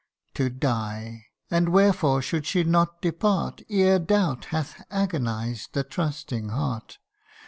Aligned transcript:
"To 0.33 0.49
die! 0.49 1.27
and 1.51 1.69
wherefore 1.69 2.23
should 2.23 2.47
she 2.47 2.63
not 2.63 3.03
depart 3.03 3.61
Ere 3.69 3.99
doubt 3.99 4.45
hath 4.45 4.83
agonized 4.89 5.73
the 5.73 5.83
trusting 5.83 6.49
heart 6.49 6.97